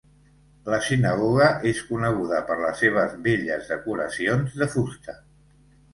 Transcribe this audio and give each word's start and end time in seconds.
La 0.73 0.77
sinagoga 0.85 1.49
és 1.73 1.83
coneguda 1.89 2.39
per 2.49 2.57
les 2.63 2.81
seves 2.85 3.15
belles 3.29 3.71
decoracions 3.75 4.57
de 4.63 4.73
fusta. 4.77 5.17